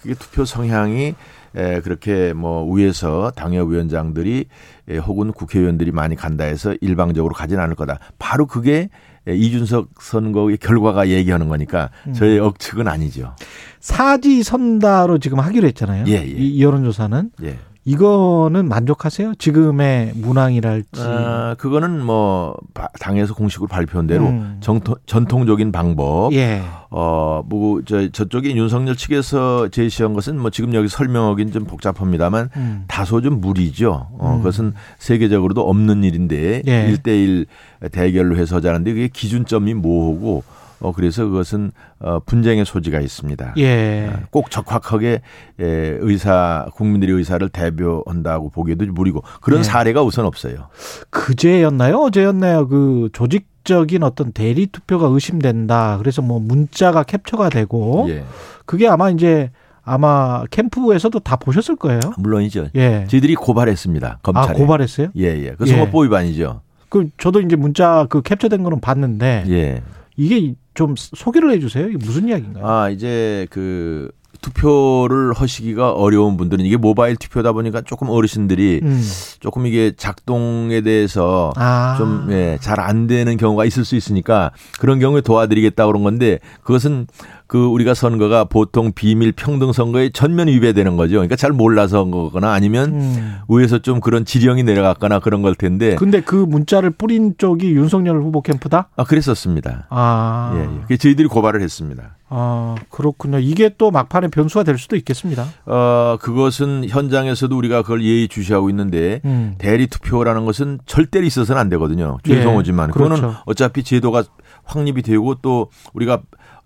그게 0.00 0.14
투표 0.14 0.44
성향이 0.44 1.16
에, 1.56 1.80
그렇게 1.80 2.32
뭐 2.32 2.70
위에서 2.72 3.30
당협위원장들이 3.36 4.46
에, 4.88 4.96
혹은 4.98 5.32
국회의원들이 5.32 5.92
많이 5.92 6.16
간다 6.16 6.44
해서 6.44 6.74
일방적으로 6.80 7.34
가진 7.34 7.58
않을 7.58 7.74
거다. 7.74 7.98
바로 8.18 8.46
그게 8.46 8.88
이준석 9.26 9.90
선거의 10.00 10.58
결과가 10.58 11.08
얘기하는 11.08 11.48
거니까 11.48 11.90
음. 12.06 12.12
저의 12.12 12.38
억측은 12.40 12.88
아니죠. 12.88 13.34
사지 13.80 14.42
선다로 14.42 15.18
지금 15.18 15.40
하기로 15.40 15.66
했잖아요. 15.68 16.04
예, 16.08 16.12
예. 16.12 16.24
이 16.24 16.62
여론조사는. 16.62 17.30
예. 17.44 17.58
이거는 17.86 18.68
만족하세요? 18.68 19.34
지금의 19.34 20.12
문항이랄지. 20.14 21.00
아, 21.00 21.54
그거는 21.58 22.02
뭐 22.02 22.56
당에서 22.98 23.34
공식으로 23.34 23.68
발표한 23.68 24.06
대로 24.06 24.26
음. 24.26 24.56
정통, 24.60 24.94
전통적인 25.04 25.70
방법. 25.70 26.32
예. 26.32 26.62
어, 26.90 27.42
뭐, 27.46 27.82
저, 27.84 28.08
저쪽에 28.08 28.54
윤석열 28.54 28.96
측에서 28.96 29.68
제시한 29.68 30.14
것은 30.14 30.38
뭐 30.38 30.50
지금 30.50 30.74
여기 30.74 30.88
설명하기는 30.88 31.52
좀 31.52 31.64
복잡합니다만 31.64 32.50
음. 32.56 32.84
다소 32.88 33.20
좀 33.20 33.40
무리죠. 33.40 34.08
어, 34.18 34.32
음. 34.34 34.38
그것은 34.38 34.72
세계적으로도 34.98 35.68
없는 35.68 36.04
일인데 36.04 36.62
예. 36.66 36.92
1대1 36.92 37.46
대결로 37.92 38.36
해서 38.36 38.56
하자는데 38.56 38.92
그게 38.92 39.08
기준점이 39.08 39.74
뭐고 39.74 40.42
어 40.80 40.92
그래서 40.92 41.24
그것은 41.24 41.72
어 42.00 42.20
분쟁의 42.20 42.64
소지가 42.64 43.00
있습니다. 43.00 43.54
예. 43.58 44.10
어, 44.12 44.18
꼭 44.30 44.50
적확하게 44.50 45.22
예, 45.60 45.64
의사 46.00 46.66
국민들의 46.74 47.14
의사를 47.14 47.48
대표한다고 47.48 48.50
보기에도 48.50 48.84
무리고 48.86 49.22
그런 49.40 49.60
예. 49.60 49.62
사례가 49.62 50.02
우선 50.02 50.26
없어요. 50.26 50.68
그제였나요? 51.10 51.98
어제였나요? 51.98 52.68
그 52.68 53.08
조직 53.12 53.46
적인 53.64 54.02
어떤 54.02 54.32
대리 54.32 54.66
투표가 54.66 55.06
의심된다. 55.06 55.96
그래서 55.98 56.20
뭐 56.20 56.38
문자가 56.38 57.02
캡처가 57.02 57.48
되고 57.48 58.06
예. 58.10 58.24
그게 58.66 58.86
아마 58.88 59.10
이제 59.10 59.50
아마 59.82 60.44
캠프에서도 60.50 61.18
다 61.20 61.36
보셨을 61.36 61.76
거예요. 61.76 62.00
물론이죠. 62.18 62.68
예. 62.74 63.06
저희들이 63.08 63.34
고발했습니다. 63.34 64.20
검찰에. 64.22 64.50
아, 64.50 64.52
고발했어요? 64.52 65.08
예, 65.16 65.24
예. 65.24 65.54
그 65.58 65.66
선거법 65.66 66.04
위반이죠. 66.04 66.60
그 66.88 67.08
저도 67.18 67.40
이제 67.40 67.56
문자 67.56 68.06
그 68.08 68.22
캡처된 68.22 68.62
거는 68.62 68.80
봤는데 68.80 69.44
예. 69.48 69.82
이게 70.16 70.54
좀 70.74 70.94
소개를 70.96 71.50
해주세요. 71.52 71.88
이게 71.88 71.96
무슨 71.98 72.28
이야기인가요? 72.28 72.66
아 72.66 72.90
이제 72.90 73.46
그 73.50 74.10
투표를 74.40 75.32
하시기가 75.32 75.92
어려운 75.92 76.36
분들은 76.36 76.64
이게 76.66 76.76
모바일 76.76 77.16
투표다 77.16 77.52
보니까 77.52 77.80
조금 77.80 78.10
어르신들이 78.10 78.80
음. 78.82 79.02
조금 79.40 79.66
이게 79.66 79.92
작동에 79.96 80.82
대해서 80.82 81.52
아. 81.56 81.94
좀 81.96 82.28
예, 82.30 82.58
잘안 82.60 83.06
되는 83.06 83.36
경우가 83.38 83.64
있을 83.64 83.84
수 83.84 83.96
있으니까 83.96 84.50
그런 84.78 84.98
경우에 84.98 85.22
도와드리겠다 85.22 85.86
그런 85.86 86.02
건데 86.02 86.40
그것은 86.62 87.06
그 87.46 87.66
우리가 87.66 87.94
선거가 87.94 88.44
보통 88.44 88.92
비밀 88.92 89.32
평등 89.32 89.72
선거에 89.72 90.10
전면 90.10 90.48
위배되는 90.48 90.96
거죠. 90.96 91.14
그러니까 91.14 91.36
잘 91.36 91.52
몰라서 91.52 92.04
거거나 92.04 92.52
아니면 92.52 92.92
음. 92.94 93.36
위에서 93.48 93.80
좀 93.80 94.00
그런 94.00 94.24
지령이 94.24 94.62
내려갔거나 94.62 95.18
그런 95.20 95.42
걸 95.42 95.54
텐데. 95.54 95.94
근데 95.96 96.20
그 96.20 96.34
문자를 96.34 96.90
뿌린 96.90 97.34
쪽이 97.36 97.72
윤석열 97.72 98.22
후보 98.22 98.40
캠프다? 98.40 98.88
아, 98.96 99.04
그랬었습니다. 99.04 99.88
아. 99.90 100.52
예, 100.56 100.68
예. 100.90 100.96
저희들이 100.96 101.28
고발을 101.28 101.60
했습니다. 101.60 102.16
아, 102.30 102.74
그렇군요. 102.88 103.38
이게 103.38 103.70
또 103.76 103.90
막판에 103.90 104.28
변수가 104.28 104.64
될 104.64 104.78
수도 104.78 104.96
있겠습니다. 104.96 105.46
어, 105.66 106.16
그것은 106.20 106.88
현장에서도 106.88 107.56
우리가 107.56 107.82
그걸 107.82 108.02
예의 108.02 108.28
주시하고 108.28 108.70
있는데 108.70 109.20
음. 109.26 109.54
대리 109.58 109.86
투표라는 109.86 110.46
것은 110.46 110.80
절대로 110.86 111.26
있어서는 111.26 111.60
안 111.60 111.68
되거든요. 111.68 112.18
죄송하지만. 112.24 112.88
예, 112.88 112.92
그렇죠. 112.92 113.14
그거는 113.14 113.36
어차피 113.44 113.84
제도가 113.84 114.24
확립이 114.64 115.02
되고 115.02 115.34
또 115.36 115.68
우리가 115.92 116.22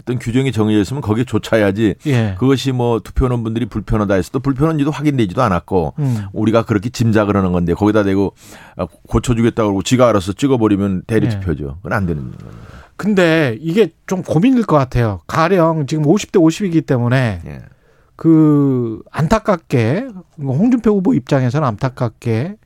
어떤 0.08 0.18
규정이 0.18 0.52
정해져 0.52 0.80
있으면 0.80 1.02
거기에 1.02 1.24
조차야지 1.24 1.96
예. 2.06 2.34
그것이 2.38 2.72
뭐 2.72 3.00
투표하는 3.00 3.44
분들이 3.44 3.66
불편하다 3.66 4.14
해서 4.14 4.30
또 4.32 4.40
불편한지도 4.40 4.90
확인되지도 4.90 5.42
않았고 5.42 5.94
음. 5.98 6.24
우리가 6.32 6.64
그렇게 6.64 6.88
짐작을 6.88 7.36
하는 7.36 7.52
건데 7.52 7.74
거기다 7.74 8.04
대고 8.04 8.32
아, 8.76 8.86
고쳐주겠다고 9.08 9.68
그러고 9.68 9.82
지가 9.82 10.08
알아서 10.08 10.32
찍어버리면 10.32 11.02
대리 11.06 11.28
투표죠. 11.28 11.64
예. 11.64 11.74
그건 11.82 11.92
안 11.92 12.06
되는 12.06 12.22
겁니다. 12.22 12.46
근데 12.96 13.56
이게 13.60 13.90
좀 14.06 14.22
고민일 14.22 14.64
것 14.64 14.76
같아요. 14.76 15.20
가령 15.26 15.86
지금 15.86 16.04
50대 16.04 16.40
50이기 16.40 16.86
때문에 16.86 17.42
예. 17.46 17.60
그 18.16 19.02
안타깝게 19.12 20.08
홍준표 20.38 20.92
후보 20.92 21.14
입장에서는 21.14 21.68
안타깝게 21.68 22.56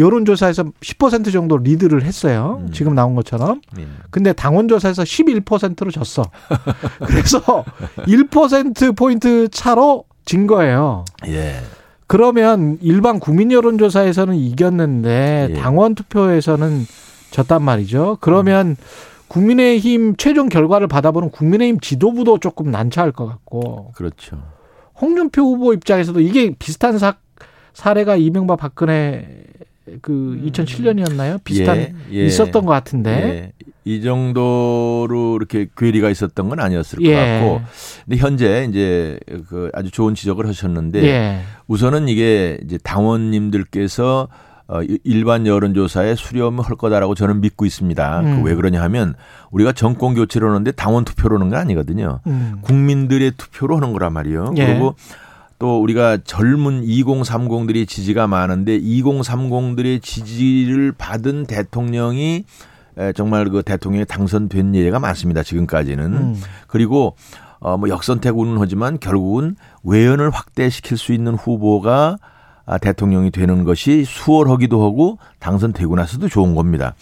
여론조사에서 0.00 0.64
10% 0.80 1.32
정도 1.32 1.58
리드를 1.58 2.02
했어요. 2.02 2.58
음. 2.62 2.72
지금 2.72 2.94
나온 2.94 3.14
것처럼. 3.14 3.60
음. 3.78 3.98
근데 4.10 4.32
당원조사에서 4.32 5.02
11%로 5.02 5.90
졌어. 5.90 6.24
그래서 7.06 7.64
1%포인트 7.98 9.48
차로 9.48 10.04
진 10.24 10.46
거예요. 10.46 11.04
예. 11.26 11.60
그러면 12.06 12.78
일반 12.80 13.20
국민 13.20 13.52
여론조사에서는 13.52 14.34
이겼는데 14.34 15.48
예. 15.50 15.54
당원 15.54 15.94
투표에서는 15.94 16.86
졌단 17.30 17.62
말이죠. 17.62 18.18
그러면 18.20 18.68
음. 18.68 18.76
국민의힘 19.28 20.16
최종 20.16 20.48
결과를 20.48 20.88
받아보는 20.88 21.30
국민의힘 21.30 21.78
지도부도 21.78 22.38
조금 22.38 22.72
난처할 22.72 23.12
것 23.12 23.26
같고. 23.26 23.92
그렇죠. 23.94 24.42
홍준표 25.00 25.42
후보 25.42 25.72
입장에서도 25.72 26.18
이게 26.20 26.54
비슷한 26.58 26.98
사, 26.98 27.14
사례가 27.72 28.16
이명박 28.16 28.56
박근혜 28.58 29.44
그 30.02 30.40
2007년이었나요? 30.44 31.34
음. 31.34 31.38
비슷한 31.44 31.78
예, 31.78 31.94
예, 32.12 32.24
있었던 32.26 32.64
것 32.64 32.72
같은데. 32.72 33.10
예. 33.10 33.52
이 33.84 34.02
정도로 34.02 35.36
이렇게 35.36 35.66
괴리가 35.76 36.10
있었던 36.10 36.48
건 36.48 36.60
아니었을 36.60 36.98
것 36.98 37.04
예. 37.06 37.14
같고. 37.14 37.62
근데 38.04 38.16
현재 38.18 38.66
이제 38.68 39.18
그 39.48 39.70
아주 39.72 39.90
좋은 39.90 40.14
지적을 40.14 40.46
하셨는데 40.46 41.02
예. 41.04 41.40
우선은 41.66 42.08
이게 42.08 42.58
이제 42.64 42.78
당원님들께서 42.78 44.28
어, 44.68 44.82
일반 45.02 45.48
여론조사에 45.48 46.14
수렴을 46.14 46.64
할 46.64 46.76
거다라고 46.76 47.16
저는 47.16 47.40
믿고 47.40 47.66
있습니다. 47.66 48.20
음. 48.20 48.42
그왜 48.42 48.54
그러냐 48.54 48.80
하면 48.82 49.14
우리가 49.50 49.72
정권 49.72 50.14
교체를 50.14 50.48
하는데 50.48 50.70
당원 50.72 51.04
투표로 51.04 51.38
하는 51.38 51.50
건 51.50 51.58
아니거든요. 51.58 52.20
음. 52.28 52.58
국민들의 52.60 53.32
투표로 53.36 53.76
하는 53.76 53.92
거란 53.92 54.12
말이에요. 54.12 54.54
예. 54.58 54.66
그리고 54.66 54.94
또 55.60 55.80
우리가 55.82 56.16
젊은 56.24 56.82
2030들이 56.82 57.86
지지가 57.86 58.26
많은데 58.26 58.80
2030들의 58.80 60.02
지지를 60.02 60.92
받은 60.92 61.44
대통령이 61.44 62.44
정말 63.14 63.50
그 63.50 63.62
대통령이 63.62 64.06
당선된 64.06 64.74
예가 64.74 64.98
많습니다. 64.98 65.42
지금까지는. 65.42 66.04
음. 66.12 66.40
그리고 66.66 67.14
어뭐 67.60 67.90
역선택은 67.90 68.56
하지만 68.58 68.98
결국은 68.98 69.54
외연을 69.84 70.30
확대시킬 70.30 70.96
수 70.96 71.12
있는 71.12 71.34
후보가 71.34 72.16
아, 72.18 72.30
대통령이 72.78 73.30
되는 73.30 73.64
것이 73.64 74.04
수월하기도 74.04 74.82
하고 74.84 75.18
당선되고 75.38 75.96
나서도 75.96 76.28
좋은 76.28 76.54
겁니다. 76.54 76.94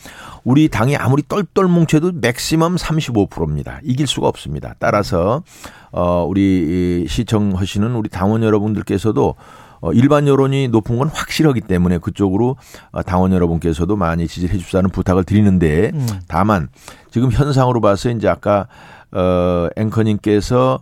우리 0.44 0.68
당이 0.68 0.96
아무리 0.96 1.22
똘똘 1.22 1.66
뭉쳐도 1.66 2.12
맥시멈 2.20 2.76
35%입니다. 2.76 3.80
이길 3.82 4.06
수가 4.06 4.28
없습니다. 4.28 4.74
따라서 4.78 5.42
어 5.90 6.24
우리 6.28 7.06
시청하시는 7.08 7.94
우리 7.94 8.08
당원 8.08 8.42
여러분들께서도 8.42 9.34
어, 9.80 9.92
일반 9.92 10.26
여론이 10.26 10.68
높은 10.68 10.98
건 10.98 11.08
확실하기 11.08 11.60
때문에 11.62 11.98
그쪽으로 11.98 12.56
어, 12.90 13.02
당원 13.02 13.32
여러분께서도 13.32 13.96
많이 13.96 14.26
지지해 14.26 14.56
주시다는 14.58 14.90
부탁을 14.90 15.24
드리는데 15.24 15.92
음. 15.94 16.06
다만 16.26 16.68
지금 17.10 17.30
현상으로 17.30 17.80
봐서 17.80 18.10
이제 18.10 18.28
아까 18.28 18.66
어 19.10 19.68
앵커님께서 19.76 20.80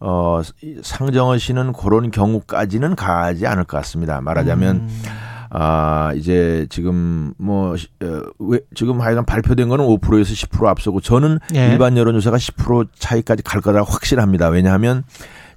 어, 0.00 0.42
상정하시는 0.82 1.72
그런 1.72 2.10
경우까지는 2.10 2.96
가지 2.96 3.46
않을 3.46 3.64
것 3.64 3.76
같습니다. 3.78 4.20
말하자면, 4.20 4.76
음. 4.76 5.02
아, 5.50 6.12
이제 6.14 6.66
지금 6.68 7.32
뭐, 7.38 7.74
어, 7.74 8.20
왜, 8.38 8.60
지금 8.74 9.00
하여간 9.00 9.24
발표된 9.24 9.68
거는 9.68 9.84
5%에서 9.86 10.34
10% 10.34 10.66
앞서고 10.66 11.00
저는 11.00 11.38
예. 11.54 11.68
일반 11.68 11.96
여론조사가 11.96 12.36
10% 12.36 12.88
차이까지 12.98 13.42
갈 13.42 13.60
거라고 13.60 13.90
확실합니다. 13.90 14.48
왜냐하면 14.48 15.04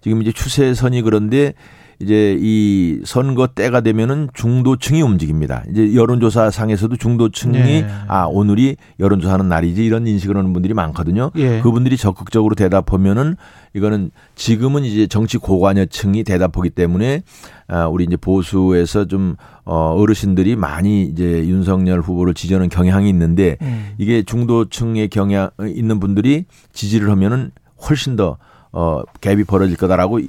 지금 0.01 0.21
이제 0.21 0.31
추세선이 0.31 1.01
그런데 1.01 1.53
이제 2.01 2.37
이 2.39 3.01
선거 3.03 3.47
때가 3.47 3.81
되면은 3.81 4.29
중도층이 4.33 5.01
움직입니다. 5.01 5.63
이제 5.69 5.93
여론조사 5.93 6.49
상에서도 6.49 6.95
중도층이 6.95 7.57
네. 7.57 7.87
아 8.07 8.23
오늘이 8.23 8.77
여론조사하는 8.99 9.49
날이지 9.49 9.83
이런 9.83 10.07
인식을 10.07 10.37
하는 10.37 10.53
분들이 10.53 10.73
많거든요. 10.73 11.31
예. 11.35 11.59
그분들이 11.59 11.97
적극적으로 11.97 12.55
대답하면은 12.55 13.35
이거는 13.73 14.11
지금은 14.35 14.85
이제 14.85 15.07
정치 15.07 15.37
고관여층이 15.37 16.23
대답하기 16.23 16.69
때문에 16.69 17.23
아 17.67 17.87
우리 17.87 18.05
이제 18.05 18.15
보수에서 18.15 19.05
좀 19.05 19.35
어, 19.65 19.93
어르신들이 19.97 20.55
많이 20.55 21.03
이제 21.03 21.23
윤석열 21.23 21.99
후보를 21.99 22.33
지지하는 22.33 22.69
경향이 22.69 23.09
있는데 23.09 23.57
음. 23.61 23.89
이게 23.97 24.23
중도층의 24.23 25.09
경향 25.09 25.49
있는 25.67 25.99
분들이 25.99 26.45
지지를 26.71 27.09
하면은 27.11 27.51
훨씬 27.87 28.15
더 28.15 28.37
어, 28.71 29.01
갭이 29.21 29.47
벌어질 29.47 29.75
거다라고 29.77 30.19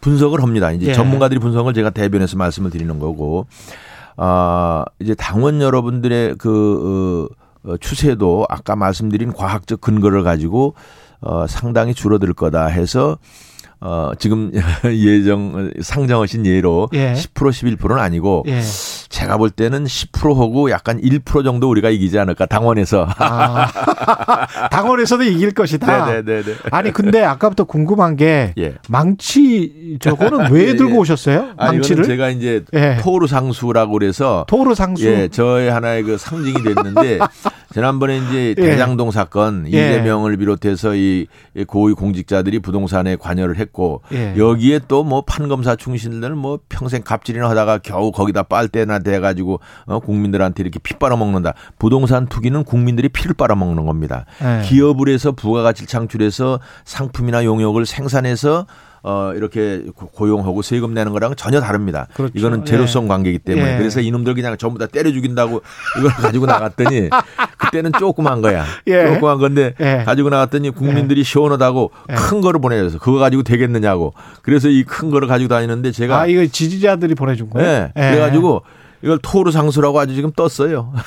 분석을 0.00 0.42
합니다. 0.42 0.72
이제 0.72 0.88
예. 0.88 0.92
전문가들이 0.92 1.40
분석을 1.40 1.74
제가 1.74 1.90
대변해서 1.90 2.36
말씀을 2.36 2.70
드리는 2.70 2.98
거고, 2.98 3.46
아, 4.16 4.84
이제 4.98 5.14
당원 5.14 5.60
여러분들의 5.60 6.36
그, 6.36 7.28
어, 7.64 7.76
추세도 7.76 8.46
아까 8.48 8.74
말씀드린 8.74 9.32
과학적 9.32 9.80
근거를 9.80 10.22
가지고 10.22 10.74
어, 11.20 11.46
상당히 11.46 11.94
줄어들 11.94 12.32
거다 12.32 12.66
해서 12.66 13.18
어, 13.80 14.12
지금 14.18 14.50
예정, 14.84 15.70
상정하신 15.80 16.46
예로 16.46 16.88
예. 16.94 17.14
10% 17.14 17.78
11%는 17.78 17.98
아니고 17.98 18.44
예. 18.46 18.60
제가 19.10 19.36
볼 19.38 19.50
때는 19.50 19.84
10%하고 19.84 20.70
약간 20.70 21.00
1% 21.00 21.44
정도 21.44 21.68
우리가 21.68 21.90
이기지 21.90 22.18
않을까 22.18 22.46
당원에서. 22.46 23.06
아, 23.18 23.66
당원에서도 24.70 25.24
이길 25.24 25.50
것이다. 25.52 26.06
네네네. 26.06 26.54
아니 26.70 26.92
근데 26.92 27.22
아까부터 27.24 27.64
궁금한 27.64 28.16
게 28.16 28.54
예. 28.56 28.74
망치 28.88 29.98
저거는 30.00 30.52
왜 30.52 30.62
예, 30.64 30.68
예. 30.68 30.76
들고 30.76 30.98
오셨어요? 30.98 31.50
망치를? 31.56 32.04
아, 32.04 32.06
제가 32.06 32.28
이제 32.30 32.64
예. 32.72 32.98
토르 33.02 33.26
상수라고 33.26 33.92
그래서 33.92 34.44
토르 34.48 34.74
상수. 34.74 35.06
예, 35.06 35.28
저의 35.28 35.70
하나의 35.70 36.04
그 36.04 36.16
상징이 36.16 36.62
됐는데 36.62 37.18
지난번에 37.74 38.18
이제 38.18 38.54
예. 38.58 38.62
대장동 38.62 39.10
사건 39.10 39.66
이재명을 39.66 40.36
비롯해서 40.36 40.94
이 40.94 41.26
고위 41.66 41.94
공직자들이 41.94 42.60
부동산에 42.60 43.16
관여를 43.16 43.58
했고 43.58 44.02
여기에 44.38 44.80
또 44.88 45.00
뭐 45.10 45.22
판검사 45.22 45.74
충신들 45.74 46.36
뭐 46.36 46.60
평생 46.68 47.02
갑질이나 47.02 47.50
하다가 47.50 47.78
겨우 47.78 48.12
거기다 48.12 48.44
빨대나 48.44 48.99
돼가지고 49.02 49.60
어, 49.86 49.98
국민들한테 50.00 50.62
이렇게 50.62 50.78
피 50.78 50.94
빨아먹는다. 50.94 51.54
부동산 51.78 52.26
투기는 52.26 52.64
국민들이 52.64 53.08
피를 53.08 53.34
빨아먹는 53.34 53.86
겁니다. 53.86 54.24
네. 54.40 54.62
기업을 54.64 55.08
해서 55.08 55.32
부가가치를 55.32 55.86
창출해서 55.88 56.60
상품이나 56.84 57.44
용역을 57.44 57.86
생산해서 57.86 58.66
어, 59.02 59.32
이렇게 59.34 59.82
고용하고 59.96 60.60
세금 60.60 60.92
내는 60.92 61.12
거랑 61.12 61.34
전혀 61.34 61.58
다릅니다. 61.58 62.06
그렇죠. 62.12 62.32
이거는 62.36 62.66
제로성 62.66 63.04
예. 63.04 63.08
관계이기 63.08 63.38
때문에. 63.38 63.74
예. 63.74 63.78
그래서 63.78 64.02
이놈들 64.02 64.34
그냥 64.34 64.58
전부 64.58 64.78
다 64.78 64.86
때려 64.86 65.10
죽인다고 65.10 65.62
이걸 65.98 66.10
가지고 66.10 66.44
나갔더니 66.44 67.08
그때는 67.56 67.92
조그만 67.98 68.42
거야. 68.42 68.66
예. 68.88 69.14
조그만 69.14 69.38
건데 69.38 69.72
예. 69.80 70.02
가지고 70.04 70.28
나갔더니 70.28 70.68
국민들이 70.68 71.20
예. 71.20 71.24
시원하다고 71.24 71.90
예. 72.10 72.14
큰 72.14 72.42
거를 72.42 72.60
보내줘서 72.60 72.98
그거 72.98 73.18
가지고 73.18 73.42
되겠느냐고. 73.42 74.12
그래서 74.42 74.68
이 74.68 74.84
큰 74.84 75.08
거를 75.10 75.28
가지고 75.28 75.48
다니는데 75.48 75.92
제가. 75.92 76.20
아, 76.20 76.26
이거 76.26 76.44
지지자들이 76.44 77.14
보내준 77.14 77.48
거예요? 77.48 77.68
네. 77.68 77.92
그래가지고 77.94 78.62
이걸 79.02 79.18
토르 79.22 79.50
상수라고 79.50 79.98
아주 79.98 80.14
지금 80.14 80.30
떴어요. 80.32 80.92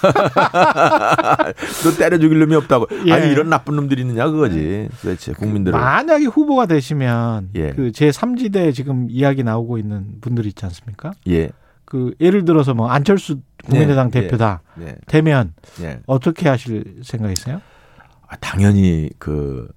너 1.83 1.91
때려 1.97 2.17
죽일 2.17 2.39
놈이 2.39 2.55
없다고. 2.55 2.87
예. 3.07 3.11
아니 3.13 3.31
이런 3.31 3.49
나쁜 3.49 3.75
놈들이 3.75 4.01
있느냐 4.01 4.27
그거지. 4.29 4.89
도대체 5.01 5.33
국민들은. 5.33 5.77
만약에 5.79 6.25
후보가 6.25 6.65
되시면 6.65 7.49
예. 7.55 7.71
그 7.71 7.91
제 7.91 8.09
3지대 8.09 8.73
지금 8.73 9.07
이야기 9.09 9.43
나오고 9.43 9.77
있는 9.77 10.19
분들이 10.21 10.49
있지 10.49 10.65
않습니까? 10.65 11.11
예. 11.27 11.49
그 11.85 12.13
예를 12.19 12.43
들어서 12.45 12.73
뭐 12.73 12.89
안철수 12.89 13.39
국민의당 13.65 14.07
예. 14.15 14.21
대표다 14.21 14.61
예. 14.81 14.95
되면 15.05 15.53
예. 15.81 15.99
어떻게 16.07 16.49
하실 16.49 16.95
생각이세요? 17.03 17.61
아, 18.27 18.35
당연히 18.37 19.09
그 19.19 19.67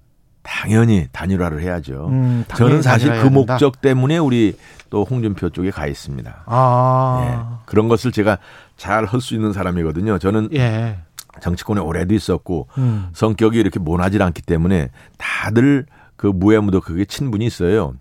당연히 0.47 1.07
단일화를 1.11 1.61
해야죠. 1.61 2.07
음, 2.07 2.45
저는 2.55 2.81
사실 2.81 3.11
그 3.21 3.27
목적 3.27 3.81
때문에 3.81 4.17
우리 4.17 4.57
또 4.89 5.03
홍준표 5.03 5.49
쪽에 5.49 5.71
가 5.71 5.87
있습니다. 5.87 6.43
아. 6.45 7.21
예, 7.21 7.63
그런 7.65 7.89
것을 7.89 8.13
제가 8.13 8.37
잘 8.77 9.05
할 9.05 9.19
수 9.19 9.35
있는 9.35 9.51
사람이거든요. 9.51 10.17
저는 10.19 10.49
예. 10.53 10.99
정치권에 11.41 11.81
오래도 11.81 12.15
있었고 12.15 12.67
음. 12.77 13.09
성격이 13.13 13.59
이렇게 13.59 13.79
모나질 13.79 14.23
않기 14.23 14.41
때문에 14.43 14.89
다들 15.17 15.85
그 16.15 16.27
무해무도 16.27 16.79
그게 16.81 17.03
친분이 17.05 17.45
있어요. 17.45 17.93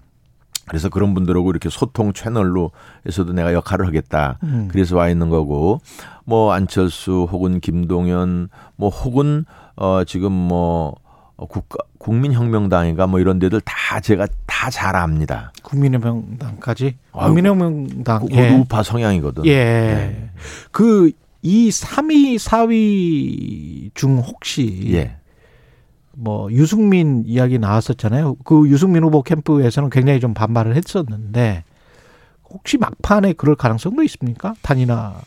그래서 0.69 0.89
그런 0.89 1.15
분들하고 1.15 1.51
이렇게 1.51 1.69
소통 1.69 2.13
채널로 2.13 2.71
해서도 3.07 3.33
내가 3.33 3.53
역할을 3.53 3.87
하겠다. 3.87 4.39
음. 4.45 4.69
그래서 4.71 4.97
와 4.97 5.09
있는 5.09 5.29
거고 5.31 5.81
뭐 6.25 6.53
안철수 6.53 7.27
혹은 7.31 7.61
김동연 7.61 8.49
뭐 8.77 8.89
혹은 8.89 9.45
어 9.77 10.03
지금 10.05 10.33
뭐 10.33 10.95
어, 11.37 11.47
국가 11.47 11.79
국민혁명당인가 11.99 13.07
뭐 13.07 13.21
이런 13.21 13.39
데들 13.39 13.61
다 13.63 14.01
제가 14.01 14.27
다 14.47 14.71
잘 14.71 14.97
압니다. 14.97 15.53
국민혁명당까지? 15.63 16.97
국민혁명당 17.13 18.27
그, 18.27 18.35
예. 18.35 18.51
우파 18.51 18.83
성향이거든. 18.83 19.47
예. 19.47 19.55
네. 19.55 20.31
그이 20.73 21.13
3위, 21.43 22.37
4위 22.39 23.95
중 23.95 24.19
혹시 24.19 24.93
예. 24.93 25.17
뭐 26.13 26.51
유승민 26.51 27.23
이야기 27.27 27.59
나왔었잖아요. 27.59 28.37
그 28.45 28.69
유승민 28.69 29.05
후보 29.05 29.23
캠프에서는 29.23 29.91
굉장히 29.91 30.19
좀 30.19 30.35
반발을 30.35 30.75
했었는데 30.75 31.65
혹시 32.51 32.79
막판에 32.79 33.35
그럴 33.35 33.55
가능성도 33.55 34.03
있습니까? 34.05 34.55
단이나 34.63 35.21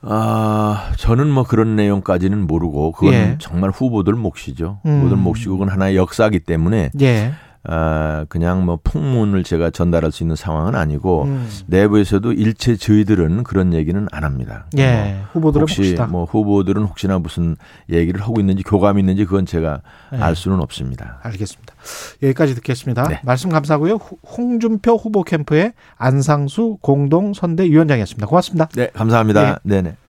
아, 0.00 0.92
저는 0.96 1.28
뭐 1.28 1.42
그런 1.42 1.74
내용까지는 1.76 2.46
모르고 2.46 2.92
그건 2.92 3.14
예. 3.14 3.36
정말 3.38 3.70
후보들 3.70 4.14
몫이죠. 4.14 4.80
음. 4.86 4.98
후보들 4.98 5.16
몫이고 5.16 5.52
그건 5.54 5.68
하나의 5.68 5.96
역사기 5.96 6.40
때문에 6.40 6.90
예. 7.00 7.32
아, 7.70 8.24
그냥 8.30 8.64
뭐 8.64 8.78
풍문을 8.82 9.44
제가 9.44 9.68
전달할 9.68 10.10
수 10.10 10.22
있는 10.22 10.36
상황은 10.36 10.74
아니고 10.74 11.24
음. 11.24 11.48
내부에서도 11.66 12.32
일체 12.32 12.76
저희들은 12.76 13.44
그런 13.44 13.74
얘기는 13.74 14.08
안 14.10 14.24
합니다. 14.24 14.64
예. 14.78 15.16
뭐 15.18 15.24
후보들은 15.32 15.62
혹시 15.62 15.76
봅시다. 15.76 16.06
뭐 16.06 16.24
후보들은 16.24 16.82
혹시나 16.84 17.18
무슨 17.18 17.56
얘기를 17.90 18.22
하고 18.22 18.40
있는지 18.40 18.62
교감이 18.62 19.00
있는지 19.02 19.26
그건 19.26 19.44
제가 19.44 19.82
예. 20.14 20.16
알 20.16 20.34
수는 20.34 20.60
없습니다. 20.60 21.18
알겠습니다. 21.22 21.74
여기까지 22.22 22.54
듣겠습니다. 22.54 23.06
네. 23.06 23.20
말씀 23.22 23.50
감사하고요. 23.50 23.96
홍준표 24.36 24.96
후보 24.96 25.22
캠프의 25.22 25.74
안상수 25.96 26.78
공동 26.80 27.34
선대위원장이었습니다. 27.34 28.26
고맙습니다. 28.26 28.68
네, 28.74 28.88
감사합니다. 28.94 29.60
네. 29.62 29.82
네 29.82 29.96